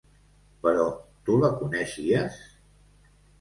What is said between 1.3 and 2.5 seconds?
la coneixies?